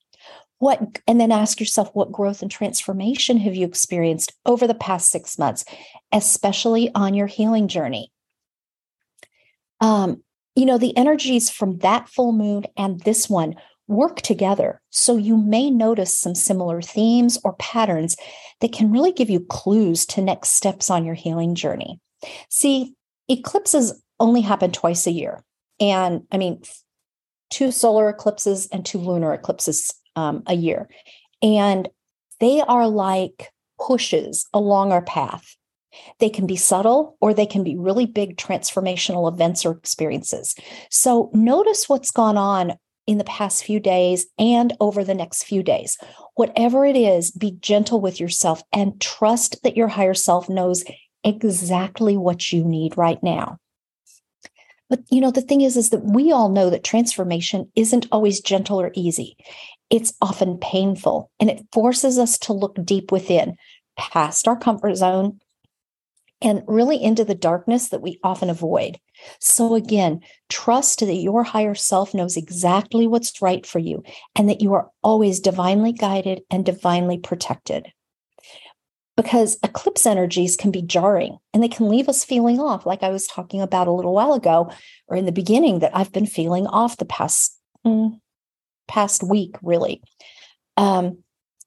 What 0.60 1.00
and 1.08 1.20
then 1.20 1.32
ask 1.32 1.62
yourself 1.62 1.92
what 1.94 2.12
growth 2.12 2.42
and 2.42 2.52
transformation 2.52 3.38
have 3.38 3.56
you 3.56 3.66
experienced 3.66 4.34
over 4.46 4.68
the 4.68 4.74
past 4.74 5.12
6 5.12 5.40
months 5.40 5.64
especially 6.12 6.92
on 6.94 7.14
your 7.14 7.28
healing 7.28 7.70
journey? 7.70 8.12
Um, 9.80 10.24
you 10.56 10.66
know, 10.66 10.78
the 10.78 10.96
energies 10.98 11.50
from 11.50 11.78
that 11.80 12.10
full 12.10 12.34
moon 12.34 12.66
and 12.76 13.00
this 13.00 13.30
one 13.30 13.56
work 13.88 14.22
together. 14.22 14.82
So 14.90 15.18
you 15.18 15.38
may 15.38 15.70
notice 15.70 16.18
some 16.18 16.36
similar 16.36 16.82
themes 16.82 17.38
or 17.44 17.54
patterns 17.54 18.16
that 18.62 18.72
can 18.72 18.92
really 18.92 19.12
give 19.12 19.30
you 19.30 19.42
clues 19.42 20.06
to 20.08 20.22
next 20.22 20.52
steps 20.52 20.90
on 20.90 21.06
your 21.06 21.16
healing 21.16 21.56
journey. 21.56 22.00
See, 22.50 22.94
eclipses 23.28 24.02
only 24.20 24.42
happen 24.42 24.72
twice 24.72 25.06
a 25.06 25.12
year. 25.12 25.44
And 25.80 26.24
I 26.32 26.38
mean, 26.38 26.62
two 27.50 27.72
solar 27.72 28.10
eclipses 28.10 28.68
and 28.68 28.86
two 28.86 29.00
lunar 29.00 29.34
eclipses 29.34 29.94
um, 30.16 30.44
a 30.48 30.56
year. 30.56 30.90
And 31.42 31.90
they 32.40 32.62
are 32.62 32.88
like 32.88 33.52
pushes 33.80 34.48
along 34.54 34.92
our 34.92 35.02
path. 35.02 35.56
They 36.20 36.30
can 36.30 36.48
be 36.48 36.56
subtle 36.56 37.18
or 37.22 37.34
they 37.34 37.46
can 37.46 37.64
be 37.64 37.78
really 37.78 38.06
big 38.06 38.38
transformational 38.38 39.32
events 39.32 39.66
or 39.66 39.72
experiences. 39.74 40.56
So 40.90 41.30
notice 41.34 41.88
what's 41.88 42.12
gone 42.12 42.38
on 42.38 42.74
in 43.06 43.18
the 43.18 43.24
past 43.24 43.64
few 43.64 43.80
days 43.80 44.26
and 44.38 44.74
over 44.80 45.04
the 45.04 45.14
next 45.14 45.44
few 45.44 45.64
days. 45.64 45.98
Whatever 46.36 46.86
it 46.86 46.96
is, 46.96 47.32
be 47.32 47.52
gentle 47.60 48.00
with 48.00 48.20
yourself 48.20 48.64
and 48.72 49.00
trust 49.00 49.62
that 49.64 49.78
your 49.78 49.88
higher 49.88 50.14
self 50.14 50.50
knows 50.50 50.84
exactly 51.24 52.18
what 52.18 52.52
you 52.52 52.64
need 52.64 52.98
right 52.98 53.22
now. 53.22 53.58
But 54.90 55.02
you 55.10 55.22
know, 55.22 55.32
the 55.32 55.42
thing 55.42 55.62
is, 55.62 55.76
is 55.78 55.90
that 55.90 56.06
we 56.06 56.32
all 56.32 56.50
know 56.50 56.70
that 56.70 56.84
transformation 56.84 57.72
isn't 57.76 58.08
always 58.12 58.42
gentle 58.42 58.80
or 58.80 58.92
easy. 58.94 59.38
It's 59.90 60.14
often 60.22 60.58
painful 60.58 61.32
and 61.40 61.50
it 61.50 61.66
forces 61.72 62.18
us 62.18 62.38
to 62.40 62.54
look 62.54 62.78
deep 62.84 63.12
within, 63.12 63.56
past 63.98 64.48
our 64.48 64.58
comfort 64.58 64.96
zone, 64.96 65.40
and 66.44 66.62
really 66.68 67.02
into 67.02 67.24
the 67.24 67.34
darkness 67.34 67.90
that 67.90 68.02
we 68.02 68.20
often 68.24 68.50
avoid. 68.50 69.00
So, 69.40 69.76
again, 69.76 70.20
trust 70.50 71.00
that 71.00 71.14
your 71.14 71.44
higher 71.44 71.74
self 71.74 72.14
knows 72.14 72.36
exactly 72.36 73.08
what's 73.08 73.42
right 73.42 73.66
for 73.66 73.80
you 73.80 74.04
and 74.36 74.50
that 74.50 74.62
you 74.62 74.74
are 74.74 74.92
always 75.02 75.40
divinely 75.40 75.94
guided 75.94 76.42
and 76.52 76.66
divinely 76.66 77.18
protected. 77.18 77.88
Because 79.16 79.58
eclipse 79.64 80.06
energies 80.06 80.58
can 80.58 80.72
be 80.72 80.82
jarring 80.82 81.38
and 81.54 81.64
they 81.64 81.68
can 81.68 81.88
leave 81.88 82.10
us 82.10 82.26
feeling 82.26 82.60
off, 82.60 82.86
like 82.86 83.04
I 83.04 83.10
was 83.10 83.28
talking 83.28 83.62
about 83.62 83.88
a 83.88 83.92
little 83.92 84.14
while 84.14 84.34
ago 84.34 84.72
or 85.08 85.16
in 85.16 85.26
the 85.26 85.32
beginning, 85.32 85.80
that 85.80 85.96
I've 85.96 86.12
been 86.12 86.26
feeling 86.26 86.68
off 86.68 86.98
the 86.98 87.06
past, 87.06 87.58
mm, 87.86 88.20
past 88.88 89.24
week, 89.24 89.56
really. 89.62 90.02
Um, 90.78 91.20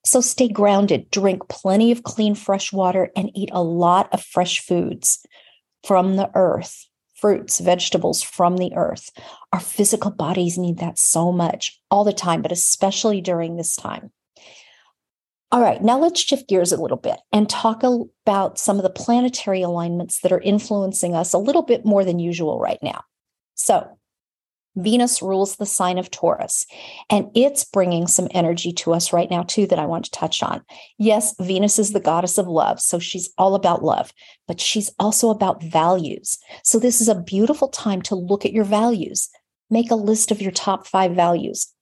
so 0.07 0.21
stay 0.21 0.49
grounded, 0.49 1.11
drink 1.11 1.49
plenty 1.49 1.91
of 1.91 2.05
clean, 2.05 2.35
fresh 2.35 2.73
water, 2.73 3.11
and 3.17 3.31
eat 3.35 3.51
a 3.53 3.63
lot 3.63 4.09
of 4.13 4.23
fresh 4.23 4.61
foods 4.61 5.27
from 5.85 6.17
the 6.17 6.31
earth, 6.35 6.87
fruits, 7.15 7.59
vegetables 7.59 8.23
from 8.23 8.57
the 8.57 8.73
earth. 8.77 9.11
Our 9.53 9.61
physical 9.61 10.11
bodies 10.11 10.59
need 10.59 10.79
that 10.79 10.99
so 10.99 11.33
much 11.33 11.81
all 11.91 12.05
the 12.05 12.13
time, 12.13 12.41
but 12.41 12.53
especially 12.53 13.21
during 13.21 13.57
this 13.57 13.75
time. 13.75 14.13
All 15.53 15.61
right, 15.61 15.83
now 15.83 15.99
let's 15.99 16.21
shift 16.21 16.49
gears 16.49 16.73
a 16.73 16.81
little 16.81 16.97
bit 16.97 17.19
and 17.33 17.49
talk 17.49 17.83
about 17.83 18.59
some 18.59 18.77
of 18.77 18.83
the 18.83 18.91
planetary 18.91 19.63
alignments 19.63 20.21
that 20.21 20.33
are 20.33 20.41
influencing 20.41 21.15
us 21.15 21.33
a 21.33 21.39
little 21.39 21.63
bit 21.63 21.85
more 21.85 22.05
than 22.05 22.19
usual 22.19 22.59
right 22.59 22.81
now. 22.83 23.03
So, 23.55 23.99
Venus 24.77 25.23
rules 25.23 25.57
the 25.57 25.67
sign 25.67 25.99
of 25.99 26.11
Taurus, 26.11 26.67
and 27.09 27.31
it's 27.35 27.65
bringing 27.65 28.07
some 28.07 28.29
energy 28.33 28.73
to 28.73 28.93
us 28.93 29.13
right 29.13 29.31
now, 29.31 29.43
too, 29.43 29.67
that 29.67 29.79
I 29.79 29.87
want 29.87 30.05
to 30.05 30.11
touch 30.11 30.43
on. 30.43 30.63
Yes, 30.99 31.35
Venus 31.41 31.79
is 31.79 31.93
the 31.93 32.01
goddess 32.01 32.37
of 32.37 32.47
love, 32.47 32.81
so 32.81 32.99
she's 32.99 33.33
all 33.39 33.55
about 33.55 33.83
love, 33.83 34.13
but 34.47 34.61
she's 34.61 34.93
also 34.99 35.31
about 35.31 35.63
values. 35.63 36.39
So, 36.63 36.79
this 36.79 37.01
is 37.01 37.09
a 37.09 37.21
beautiful 37.21 37.69
time 37.69 38.03
to 38.03 38.15
look 38.15 38.45
at 38.45 38.53
your 38.53 38.65
values. 38.65 39.31
Make 39.71 39.91
a 39.91 39.97
list 39.97 40.31
of 40.31 40.43
your 40.43 40.53
top 40.53 40.87
five 40.87 41.13
values. 41.13 41.73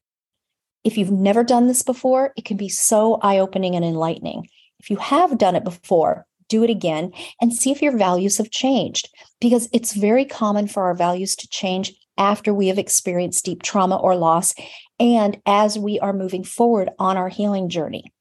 If 0.85 0.97
you've 0.97 1.11
never 1.11 1.43
done 1.43 1.67
this 1.67 1.83
before, 1.83 2.33
it 2.37 2.45
can 2.45 2.57
be 2.57 2.69
so 2.69 3.19
eye 3.23 3.39
opening 3.39 3.75
and 3.75 3.85
enlightening. 3.85 4.49
If 4.79 4.91
you 4.91 4.97
have 4.97 5.39
done 5.39 5.57
it 5.57 5.65
before, 5.65 6.27
do 6.49 6.63
it 6.63 6.71
again 6.71 7.11
and 7.41 7.55
see 7.55 7.71
if 7.71 7.83
your 7.83 7.97
values 7.97 8.39
have 8.39 8.51
changed 8.51 9.09
because 9.41 9.69
it's 9.73 9.95
very 9.95 10.25
common 10.25 10.69
for 10.69 10.85
our 10.85 10.95
values 10.95 11.35
to 11.37 11.49
change 11.49 11.93
after 12.17 12.55
we 12.55 12.69
have 12.69 12.79
experienced 12.79 13.45
deep 13.45 13.63
trauma 13.63 13.97
or 13.97 14.17
loss, 14.17 14.55
and 14.99 15.41
as 15.47 15.79
we 15.79 15.99
are 16.01 16.13
moving 16.13 16.45
forward 16.45 16.91
on 16.99 17.17
our 17.17 17.29
healing 17.29 17.69
journey. 17.69 18.13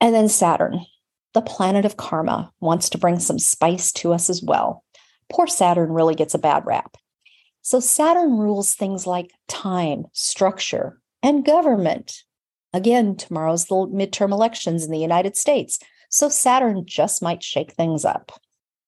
And 0.00 0.14
then 0.14 0.28
Saturn, 0.28 0.84
the 1.34 1.42
planet 1.42 1.84
of 1.84 1.96
karma, 1.96 2.52
wants 2.60 2.90
to 2.90 2.98
bring 2.98 3.18
some 3.18 3.38
spice 3.38 3.92
to 3.92 4.12
us 4.12 4.28
as 4.30 4.42
well. 4.42 4.84
Poor 5.30 5.46
Saturn 5.46 5.90
really 5.90 6.14
gets 6.14 6.34
a 6.34 6.38
bad 6.38 6.66
rap. 6.66 6.96
So, 7.62 7.78
Saturn 7.78 8.38
rules 8.38 8.74
things 8.74 9.06
like 9.06 9.30
time, 9.46 10.06
structure, 10.12 11.00
and 11.22 11.44
government. 11.44 12.22
Again, 12.72 13.16
tomorrow's 13.16 13.66
the 13.66 13.74
midterm 13.74 14.32
elections 14.32 14.84
in 14.84 14.90
the 14.90 14.98
United 14.98 15.36
States. 15.36 15.78
So, 16.10 16.28
Saturn 16.28 16.84
just 16.84 17.22
might 17.22 17.42
shake 17.42 17.72
things 17.72 18.04
up. 18.04 18.32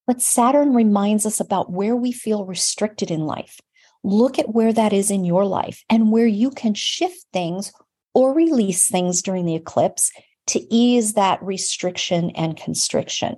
But 0.06 0.20
Saturn 0.20 0.74
reminds 0.74 1.24
us 1.24 1.40
about 1.40 1.70
where 1.70 1.96
we 1.96 2.12
feel 2.12 2.44
restricted 2.44 3.10
in 3.10 3.20
life 3.20 3.60
look 4.04 4.38
at 4.38 4.54
where 4.54 4.72
that 4.72 4.92
is 4.92 5.10
in 5.10 5.24
your 5.24 5.46
life 5.46 5.82
and 5.88 6.12
where 6.12 6.26
you 6.26 6.50
can 6.50 6.74
shift 6.74 7.24
things 7.32 7.72
or 8.12 8.32
release 8.32 8.86
things 8.88 9.22
during 9.22 9.46
the 9.46 9.56
eclipse 9.56 10.12
to 10.46 10.60
ease 10.72 11.14
that 11.14 11.42
restriction 11.42 12.30
and 12.30 12.56
constriction. 12.56 13.36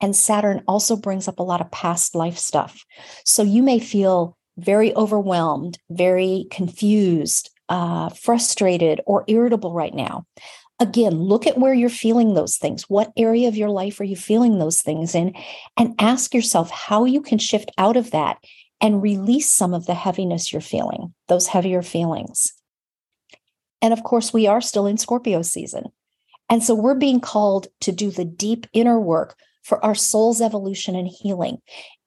And 0.00 0.16
Saturn 0.16 0.62
also 0.66 0.96
brings 0.96 1.28
up 1.28 1.38
a 1.38 1.44
lot 1.44 1.60
of 1.60 1.70
past 1.70 2.16
life 2.16 2.36
stuff. 2.36 2.84
So 3.24 3.44
you 3.44 3.62
may 3.62 3.78
feel 3.78 4.36
very 4.58 4.94
overwhelmed, 4.96 5.78
very 5.88 6.46
confused, 6.50 7.50
uh, 7.68 8.08
frustrated, 8.10 9.00
or 9.06 9.24
irritable 9.28 9.72
right 9.72 9.94
now. 9.94 10.26
Again, 10.80 11.14
look 11.14 11.46
at 11.46 11.56
where 11.56 11.72
you're 11.72 11.88
feeling 11.88 12.34
those 12.34 12.56
things. 12.56 12.90
What 12.90 13.12
area 13.16 13.46
of 13.46 13.56
your 13.56 13.70
life 13.70 14.00
are 14.00 14.04
you 14.04 14.16
feeling 14.16 14.58
those 14.58 14.82
things 14.82 15.14
in? 15.14 15.32
And 15.76 15.94
ask 16.00 16.34
yourself 16.34 16.70
how 16.70 17.04
you 17.04 17.22
can 17.22 17.38
shift 17.38 17.70
out 17.78 17.96
of 17.96 18.10
that 18.10 18.38
and 18.82 19.00
release 19.00 19.50
some 19.50 19.72
of 19.72 19.86
the 19.86 19.94
heaviness 19.94 20.52
you're 20.52 20.60
feeling, 20.60 21.14
those 21.28 21.46
heavier 21.46 21.80
feelings. 21.82 22.52
And 23.80 23.92
of 23.92 24.02
course, 24.02 24.32
we 24.32 24.46
are 24.48 24.60
still 24.60 24.86
in 24.86 24.98
Scorpio 24.98 25.42
season. 25.42 25.84
And 26.50 26.62
so 26.62 26.74
we're 26.74 26.96
being 26.96 27.20
called 27.20 27.68
to 27.80 27.92
do 27.92 28.10
the 28.10 28.24
deep 28.24 28.66
inner 28.72 29.00
work 29.00 29.36
for 29.62 29.82
our 29.84 29.94
soul's 29.94 30.40
evolution 30.40 30.96
and 30.96 31.08
healing. 31.08 31.58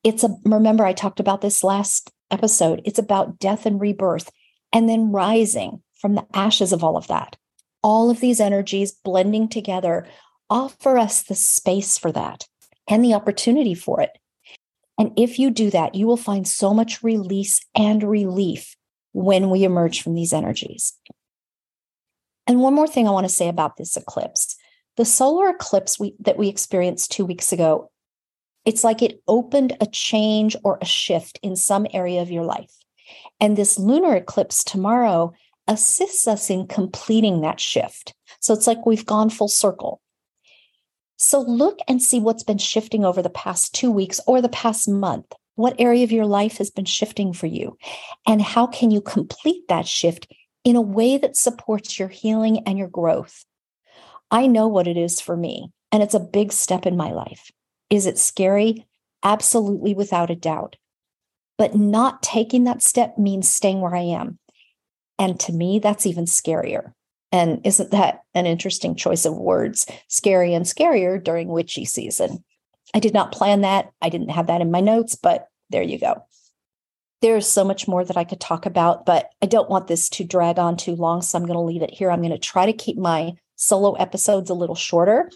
It's 0.04 0.24
a, 0.24 0.30
remember, 0.44 0.86
I 0.86 0.94
talked 0.94 1.20
about 1.20 1.42
this 1.42 1.64
last 1.64 2.12
episode. 2.30 2.82
It's 2.86 3.00
about 3.00 3.40
death 3.40 3.66
and 3.66 3.80
rebirth 3.80 4.30
and 4.74 4.90
then 4.90 5.12
rising 5.12 5.82
from 6.00 6.16
the 6.16 6.28
ashes 6.34 6.74
of 6.74 6.84
all 6.84 6.98
of 6.98 7.08
that. 7.08 7.38
All 7.82 8.10
of 8.10 8.20
these 8.20 8.42
energies 8.42 8.92
blending 8.92 9.48
together 9.48 10.06
offer 10.50 10.98
us 10.98 11.24
the 11.24 11.36
space 11.36 11.98
for 11.98 12.12
that 12.12 12.46
and 12.88 13.04
the 13.04 13.14
opportunity 13.14 13.74
for 13.74 14.02
it. 14.02 14.12
And 14.98 15.12
if 15.18 15.40
you 15.40 15.52
do 15.52 15.70
that, 15.72 15.96
you 15.96 16.08
will 16.08 16.18
find 16.18 16.48
so 16.48 16.74
much 16.74 17.04
release 17.04 17.62
and 17.76 18.02
relief 18.02 18.76
when 19.12 19.50
we 19.50 19.64
emerge 19.64 20.02
from 20.02 20.16
these 20.16 20.34
energies. 20.34 20.94
And 22.48 22.62
one 22.62 22.74
more 22.74 22.88
thing 22.88 23.08
I 23.08 23.12
want 23.12 23.26
to 23.28 23.34
say 23.34 23.50
about 23.50 23.78
this 23.78 23.98
eclipse 23.98 24.56
the 24.98 25.06
solar 25.06 25.50
eclipse 25.50 26.00
we, 26.00 26.16
that 26.20 26.38
we 26.38 26.48
experienced 26.48 27.12
two 27.12 27.26
weeks 27.26 27.52
ago, 27.52 27.92
it's 28.64 28.84
like 28.84 29.02
it 29.02 29.22
opened 29.28 29.76
a 29.82 29.86
change 29.86 30.56
or 30.64 30.78
a 30.82 30.86
shift 30.86 31.40
in 31.44 31.56
some 31.56 31.86
area 31.94 32.22
of 32.22 32.32
your 32.32 32.46
life. 32.46 32.72
And 33.40 33.58
this 33.58 33.78
lunar 33.78 34.16
eclipse 34.16 34.64
tomorrow 34.64 35.34
assists 35.68 36.28
us 36.28 36.50
in 36.50 36.68
completing 36.68 37.42
that 37.42 37.60
shift. 37.60 38.14
So 38.40 38.54
it's 38.54 38.68
like 38.68 38.86
we've 38.86 39.06
gone 39.06 39.30
full 39.30 39.48
circle. 39.48 40.02
So 41.18 41.40
look 41.40 41.80
and 41.88 42.02
see 42.02 42.20
what's 42.20 42.44
been 42.44 42.58
shifting 42.58 43.06
over 43.06 43.22
the 43.22 43.30
past 43.30 43.74
two 43.74 43.92
weeks 43.92 44.20
or 44.28 44.42
the 44.42 44.50
past 44.50 44.90
month. 44.90 45.32
What 45.56 45.76
area 45.80 46.04
of 46.04 46.12
your 46.12 46.26
life 46.26 46.58
has 46.58 46.70
been 46.70 46.86
shifting 46.86 47.32
for 47.32 47.48
you? 47.48 47.78
And 48.28 48.42
how 48.42 48.68
can 48.68 48.92
you 48.92 49.00
complete 49.00 49.68
that 49.70 49.88
shift 49.88 50.28
in 50.66 50.76
a 50.76 50.82
way 50.82 51.18
that 51.18 51.38
supports 51.38 51.98
your 51.98 52.10
healing 52.10 52.64
and 52.66 52.78
your 52.78 52.90
growth? 52.90 53.46
I 54.30 54.48
know 54.48 54.68
what 54.68 54.88
it 54.88 54.98
is 54.98 55.22
for 55.22 55.38
me, 55.38 55.72
and 55.92 56.04
it's 56.04 56.14
a 56.14 56.20
big 56.20 56.52
step 56.52 56.86
in 56.86 56.98
my 56.98 57.12
life. 57.12 57.52
Is 57.90 58.06
it 58.06 58.18
scary? 58.18 58.86
Absolutely, 59.24 59.94
without 59.94 60.30
a 60.30 60.36
doubt. 60.36 60.76
But 61.58 61.76
not 61.76 62.22
taking 62.22 62.66
that 62.66 62.82
step 62.82 63.18
means 63.18 63.52
staying 63.52 63.80
where 63.80 63.96
I 63.96 64.02
am. 64.02 64.40
And 65.18 65.40
to 65.42 65.54
me, 65.54 65.80
that's 65.80 66.06
even 66.06 66.26
scarier. 66.26 66.94
And 67.36 67.60
isn't 67.66 67.92
that 67.92 68.22
an 68.34 68.46
interesting 68.46 68.96
choice 68.96 69.26
of 69.26 69.36
words? 69.36 69.86
Scary 70.08 70.54
and 70.54 70.64
scarier 70.64 71.22
during 71.22 71.50
witchy 71.50 71.84
season. 71.84 72.46
I 72.94 73.00
did 73.00 73.14
not 73.14 73.34
plan 73.34 73.60
that. 73.60 73.92
I 74.02 74.08
didn't 74.08 74.30
have 74.30 74.48
that 74.48 74.62
in 74.62 74.72
my 74.72 74.80
notes, 74.80 75.16
but 75.16 75.50
there 75.70 75.84
you 75.84 76.00
go. 76.00 76.24
There's 77.22 77.46
so 77.46 77.66
much 77.66 77.90
more 77.90 78.06
that 78.06 78.16
I 78.16 78.24
could 78.24 78.40
talk 78.40 78.66
about, 78.66 79.06
but 79.06 79.32
I 79.42 79.48
don't 79.48 79.70
want 79.70 79.88
this 79.88 80.08
to 80.12 80.24
drag 80.24 80.60
on 80.60 80.78
too 80.78 80.96
long. 80.96 81.22
So 81.22 81.38
I'm 81.38 81.46
going 81.46 81.58
to 81.58 81.62
leave 81.62 81.82
it 81.82 81.94
here. 81.94 82.10
I'm 82.10 82.22
going 82.22 82.32
to 82.32 82.38
try 82.38 82.66
to 82.66 82.72
keep 82.72 82.98
my 82.98 83.34
solo 83.58 83.96
episodes 83.96 84.50
a 84.50 84.54
little 84.54 84.76
shorter. 84.76 85.30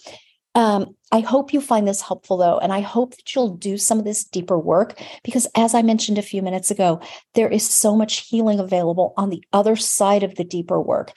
Um, 0.56 0.96
I 1.12 1.20
hope 1.20 1.52
you 1.52 1.60
find 1.60 1.86
this 1.86 2.02
helpful, 2.02 2.38
though, 2.38 2.60
and 2.60 2.72
I 2.72 2.80
hope 2.80 3.18
that 3.18 3.36
you'll 3.36 3.58
do 3.58 3.78
some 3.78 4.00
of 4.00 4.06
this 4.06 4.24
deeper 4.24 4.58
work 4.58 5.02
because, 5.24 5.48
as 5.56 5.76
I 5.76 5.82
mentioned 5.82 6.18
a 6.18 6.22
few 6.22 6.42
minutes 6.42 6.72
ago, 6.72 7.02
there 7.36 7.50
is 7.50 7.70
so 7.70 7.94
much 7.94 8.28
healing 8.28 8.60
available 8.60 9.14
on 9.18 9.30
the 9.30 9.44
other 9.52 9.76
side 9.76 10.24
of 10.24 10.36
the 10.36 10.46
deeper 10.46 10.82
work. 10.82 11.12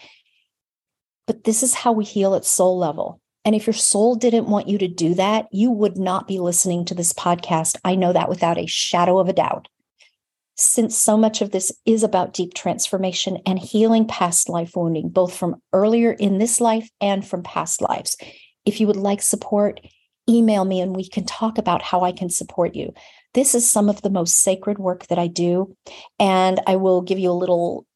But 1.32 1.44
this 1.44 1.62
is 1.62 1.72
how 1.72 1.92
we 1.92 2.04
heal 2.04 2.34
at 2.34 2.44
soul 2.44 2.76
level. 2.76 3.18
And 3.46 3.54
if 3.54 3.66
your 3.66 3.72
soul 3.72 4.16
didn't 4.16 4.50
want 4.50 4.68
you 4.68 4.76
to 4.76 4.86
do 4.86 5.14
that, 5.14 5.46
you 5.50 5.70
would 5.70 5.96
not 5.96 6.28
be 6.28 6.38
listening 6.38 6.84
to 6.84 6.94
this 6.94 7.14
podcast. 7.14 7.78
I 7.86 7.94
know 7.94 8.12
that 8.12 8.28
without 8.28 8.58
a 8.58 8.66
shadow 8.66 9.18
of 9.18 9.30
a 9.30 9.32
doubt. 9.32 9.66
Since 10.56 10.94
so 10.94 11.16
much 11.16 11.40
of 11.40 11.50
this 11.50 11.72
is 11.86 12.02
about 12.02 12.34
deep 12.34 12.52
transformation 12.52 13.38
and 13.46 13.58
healing 13.58 14.06
past 14.06 14.50
life 14.50 14.72
wounding, 14.76 15.08
both 15.08 15.34
from 15.34 15.56
earlier 15.72 16.12
in 16.12 16.36
this 16.36 16.60
life 16.60 16.90
and 17.00 17.26
from 17.26 17.42
past 17.42 17.80
lives. 17.80 18.14
If 18.66 18.78
you 18.78 18.86
would 18.86 18.96
like 18.96 19.22
support, 19.22 19.80
email 20.28 20.66
me 20.66 20.82
and 20.82 20.94
we 20.94 21.08
can 21.08 21.24
talk 21.24 21.56
about 21.56 21.80
how 21.80 22.02
I 22.02 22.12
can 22.12 22.28
support 22.28 22.74
you. 22.74 22.92
This 23.32 23.54
is 23.54 23.70
some 23.70 23.88
of 23.88 24.02
the 24.02 24.10
most 24.10 24.42
sacred 24.42 24.78
work 24.78 25.06
that 25.06 25.18
I 25.18 25.28
do. 25.28 25.74
And 26.18 26.60
I 26.66 26.76
will 26.76 27.00
give 27.00 27.18
you 27.18 27.30
a 27.30 27.32
little, 27.32 27.86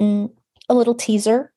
mm, 0.00 0.32
a 0.68 0.74
little 0.74 0.96
teaser 0.96 1.51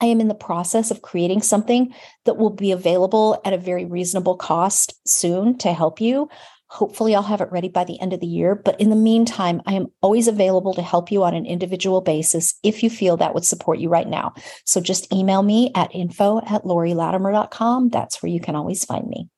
I 0.00 0.06
am 0.06 0.20
in 0.20 0.28
the 0.28 0.34
process 0.34 0.90
of 0.90 1.02
creating 1.02 1.42
something 1.42 1.94
that 2.24 2.36
will 2.36 2.50
be 2.50 2.72
available 2.72 3.40
at 3.44 3.52
a 3.52 3.58
very 3.58 3.84
reasonable 3.84 4.36
cost 4.36 4.94
soon 5.06 5.58
to 5.58 5.72
help 5.72 6.00
you. 6.00 6.28
Hopefully, 6.68 7.16
I'll 7.16 7.22
have 7.22 7.40
it 7.40 7.50
ready 7.50 7.68
by 7.68 7.82
the 7.82 8.00
end 8.00 8.12
of 8.12 8.20
the 8.20 8.28
year. 8.28 8.54
But 8.54 8.80
in 8.80 8.90
the 8.90 8.96
meantime, 8.96 9.60
I 9.66 9.74
am 9.74 9.88
always 10.02 10.28
available 10.28 10.72
to 10.74 10.82
help 10.82 11.10
you 11.10 11.24
on 11.24 11.34
an 11.34 11.44
individual 11.44 12.00
basis 12.00 12.54
if 12.62 12.84
you 12.84 12.90
feel 12.90 13.16
that 13.16 13.34
would 13.34 13.44
support 13.44 13.80
you 13.80 13.88
right 13.88 14.06
now. 14.06 14.34
So 14.64 14.80
just 14.80 15.12
email 15.12 15.42
me 15.42 15.72
at 15.74 15.92
info 15.94 16.38
at 16.38 16.62
lorilatimer.com. 16.62 17.88
That's 17.88 18.22
where 18.22 18.30
you 18.30 18.40
can 18.40 18.54
always 18.54 18.84
find 18.84 19.08
me. 19.08 19.28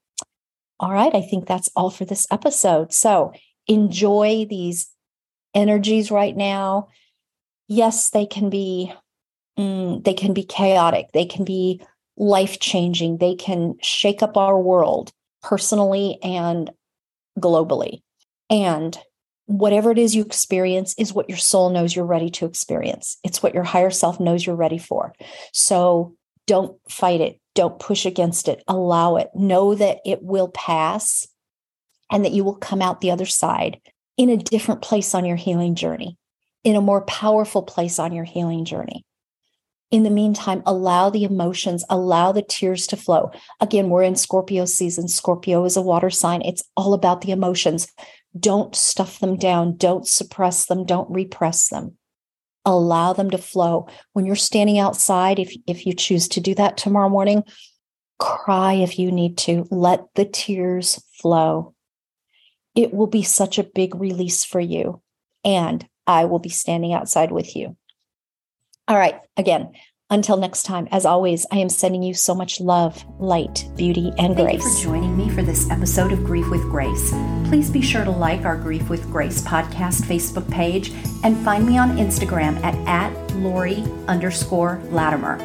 All 0.79 0.93
right, 0.93 1.15
I 1.15 1.23
think 1.23 1.47
that's 1.47 1.71
all 1.75 1.91
for 1.91 2.05
this 2.05 2.27
episode. 2.31 2.93
So 2.93 3.33
enjoy 3.67 4.47
these 4.51 4.91
energies 5.55 6.11
right 6.11 6.37
now. 6.37 6.89
Yes, 7.67 8.11
they 8.11 8.27
can 8.27 8.51
be 8.51 8.93
mm, 9.59 10.03
they 10.05 10.15
can 10.15 10.33
be 10.33 10.45
chaotic. 10.45 11.09
They 11.13 11.25
can 11.25 11.45
be 11.45 11.83
life 12.17 12.61
changing. 12.61 13.19
They 13.19 13.35
can 13.35 13.75
shake 13.83 14.23
up 14.23 14.37
our 14.37 14.59
world 14.59 15.13
personally 15.43 16.19
and 16.23 16.71
globally. 17.39 18.03
And 18.51 18.99
whatever 19.47 19.91
it 19.91 19.99
is 19.99 20.15
you 20.15 20.23
experience 20.23 20.95
is 20.99 21.13
what 21.13 21.29
your 21.29 21.39
soul 21.39 21.71
knows 21.71 21.95
you're 21.95 22.05
ready 22.05 22.31
to 22.31 22.47
experience. 22.47 23.19
It's 23.25 23.43
what 23.43 23.55
your 23.55 23.65
higher 23.65 23.91
self 23.91 24.21
knows 24.21 24.47
you're 24.47 24.57
ready 24.57 24.79
for. 24.79 25.13
So 25.53 26.15
don't 26.47 26.79
fight 26.89 27.21
it. 27.21 27.41
Don't 27.55 27.79
push 27.79 28.07
against 28.07 28.49
it. 28.49 28.63
Allow 28.69 29.17
it. 29.17 29.31
Know 29.35 29.75
that 29.75 29.99
it 30.05 30.23
will 30.23 30.49
pass 30.49 31.27
and 32.11 32.25
that 32.25 32.33
you 32.33 32.45
will 32.45 32.57
come 32.57 32.83
out 32.83 33.01
the 33.01 33.11
other 33.11 33.27
side 33.27 33.81
in 34.17 34.29
a 34.29 34.37
different 34.37 34.83
place 34.83 35.15
on 35.15 35.25
your 35.25 35.37
healing 35.37 35.75
journey, 35.75 36.19
in 36.65 36.77
a 36.77 36.81
more 36.81 37.03
powerful 37.03 37.63
place 37.63 37.99
on 37.99 38.13
your 38.13 38.25
healing 38.25 38.65
journey 38.65 39.05
in 39.93 40.05
the 40.05 40.11
meantime, 40.11 40.63
allow 40.65 41.11
the 41.11 41.23
emotions, 41.23 41.85
allow 41.91 42.33
the 42.33 42.43
tears 42.43 42.87
to 42.89 42.97
flow. 42.97 43.31
Again, 43.61 43.91
we're 43.91 44.03
in 44.03 44.17
Scorpio 44.17 44.65
season. 44.65 45.07
Scorpio 45.07 45.65
is 45.67 45.77
a 45.77 45.83
water 45.83 46.09
sign. 46.09 46.41
It's 46.43 46.65
all 46.79 46.95
about 46.95 47.21
the 47.21 47.31
emotions. 47.31 47.87
Don't 48.37 48.75
stuff 48.75 49.19
them 49.19 49.37
down. 49.37 49.77
Don't 49.77 50.09
suppress 50.09 50.65
them. 50.65 50.87
Don't 50.87 51.11
repress 51.11 51.69
them. 51.69 51.99
Allow 52.65 53.13
them 53.13 53.31
to 53.31 53.39
flow. 53.39 53.87
When 54.15 54.25
you're 54.25 54.35
standing 54.35 54.79
outside, 54.79 55.39
if, 55.39 55.55
if 55.67 55.85
you 55.85 55.93
choose 55.93 56.27
to 56.29 56.41
do 56.41 56.55
that 56.55 56.79
tomorrow 56.79 57.11
morning, 57.11 57.45
cry 58.19 58.73
if 58.73 58.99
you 58.99 59.13
need 59.13 59.37
to. 59.39 59.67
Let 59.71 60.07
the 60.15 60.25
tears 60.25 61.05
flow. 61.21 61.75
It 62.75 62.95
will 62.95 63.09
be 63.09 63.23
such 63.23 63.59
a 63.59 63.65
big 63.65 63.95
release 63.95 64.43
for 64.43 64.61
you. 64.61 65.03
And 65.45 65.87
I 66.07 66.25
will 66.25 66.39
be 66.39 66.49
standing 66.49 66.95
outside 66.95 67.31
with 67.31 67.55
you. 67.55 67.77
All 68.89 68.99
right. 68.99 69.21
Again, 69.37 69.73
until 70.11 70.37
next 70.37 70.65
time, 70.65 70.89
as 70.91 71.07
always, 71.07 71.47
I 71.51 71.57
am 71.57 71.71
sending 71.71 72.03
you 72.03 72.13
so 72.13 72.35
much 72.35 72.61
love, 72.61 73.03
light, 73.19 73.67
beauty, 73.77 74.13
and 74.19 74.37
Thank 74.37 74.49
grace. 74.49 74.63
Thank 74.63 74.63
you 74.63 74.79
for 74.79 74.85
joining 74.85 75.17
me 75.17 75.31
for 75.31 75.43
this 75.43 75.71
episode 75.71 76.13
of 76.13 76.23
Grief 76.23 76.51
with 76.51 76.61
Grace. 76.63 77.13
Please 77.49 77.71
be 77.71 77.81
sure 77.81 78.05
to 78.05 78.11
like 78.11 78.45
our 78.45 78.57
Grief 78.57 78.91
with 78.91 79.11
Grace 79.11 79.41
podcast 79.41 80.03
Facebook 80.03 80.51
page 80.51 80.93
and 81.25 81.37
find 81.39 81.67
me 81.67 81.79
on 81.79 81.97
Instagram 81.97 82.63
at, 82.63 82.75
at 82.87 83.37
Lori 83.37 83.85
underscore 84.07 84.83
Latimer. 84.91 85.39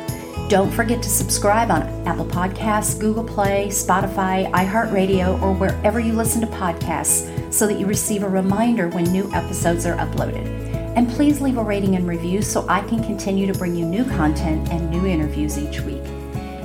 Don't 0.50 0.72
forget 0.72 1.01
to 1.03 1.10
subscribe 1.10 1.72
on 1.72 1.84
Apple 2.06 2.25
Podcasts, 2.25 3.00
Google 3.00 3.24
Play, 3.24 3.67
Spotify, 3.67 4.51
iHeartRadio, 4.51 5.41
or 5.41 5.53
wherever 5.53 6.00
you 6.00 6.13
listen 6.13 6.41
to 6.41 6.48
podcasts 6.48 7.53
so 7.53 7.67
that 7.67 7.79
you 7.79 7.86
receive 7.86 8.24
a 8.24 8.29
reminder 8.29 8.89
when 8.89 9.06
new 9.06 9.32
episodes 9.34 9.86
are 9.86 9.96
uploaded. 9.96 10.66
And 10.98 11.08
please 11.08 11.42
leave 11.42 11.60
a 11.60 11.63
rating 11.63 11.96
and 11.96 12.08
review 12.08 12.42
so 12.42 12.66
I 12.68 12.82
can 12.82 13.04
continue 13.04 13.46
to 13.46 13.56
bring 13.56 13.75
you 13.75 13.86
new 13.86 14.04
content 14.04 14.72
and 14.72 14.89
new 14.89 15.06
interviews 15.06 15.60
each 15.60 15.82
week. 15.82 16.01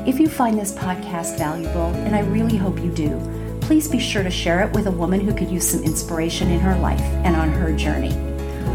If 0.06 0.18
you 0.18 0.26
find 0.26 0.58
this 0.58 0.72
podcast 0.72 1.36
valuable, 1.36 1.92
and 2.06 2.16
I 2.16 2.20
really 2.20 2.56
hope 2.56 2.78
you 2.78 2.90
do, 2.90 3.20
please 3.60 3.88
be 3.88 3.98
sure 3.98 4.22
to 4.22 4.30
share 4.30 4.66
it 4.66 4.72
with 4.72 4.86
a 4.86 4.90
woman 4.90 5.20
who 5.20 5.34
could 5.34 5.50
use 5.50 5.68
some 5.68 5.84
inspiration 5.84 6.50
in 6.50 6.60
her 6.60 6.78
life 6.78 7.02
and 7.24 7.36
on 7.36 7.50
her 7.52 7.76
journey. 7.76 8.14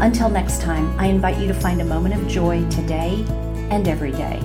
Until 0.00 0.30
next 0.30 0.60
time, 0.60 0.96
I 0.96 1.06
invite 1.06 1.38
you 1.38 1.48
to 1.48 1.54
find 1.54 1.80
a 1.80 1.84
moment 1.84 2.14
of 2.14 2.28
joy 2.28 2.64
today 2.70 3.24
and 3.70 3.88
every 3.88 4.12
day. 4.12 4.40